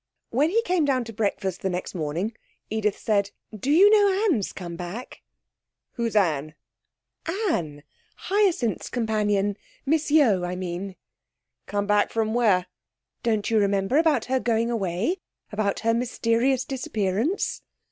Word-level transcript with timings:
When 0.31 0.49
he 0.49 0.63
came 0.63 0.83
down 0.83 1.03
to 1.03 1.13
breakfast 1.13 1.61
the 1.61 1.69
next 1.69 1.93
morning, 1.93 2.33
Edith 2.71 2.97
said 2.97 3.29
'Do 3.55 3.69
you 3.69 3.87
know 3.91 4.23
Anne's 4.31 4.51
come 4.51 4.75
back?' 4.75 5.21
'Who's 5.91 6.15
Anne?' 6.15 6.55
'Anne. 7.27 7.83
Hyacinth's 8.15 8.89
companion. 8.89 9.57
Miss 9.85 10.09
Yeo, 10.09 10.43
I 10.43 10.55
mean.' 10.55 10.95
'Come 11.67 11.85
back 11.85 12.09
from 12.09 12.33
where?' 12.33 12.65
'Don't 13.21 13.51
you 13.51 13.59
remember 13.59 13.97
about 13.99 14.25
her 14.25 14.39
going 14.39 14.71
away 14.71 15.17
about 15.51 15.81
her 15.81 15.93
mysterious 15.93 16.65
disappearance?' 16.65 17.61